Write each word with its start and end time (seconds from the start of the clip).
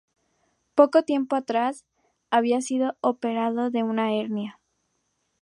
Poco 0.73 1.03
tiempo 1.03 1.35
atrás, 1.35 1.85
había 2.31 2.61
sido 2.61 2.97
operado 3.01 3.69
de 3.69 3.83
una 3.83 4.11
hernia. 4.15 4.59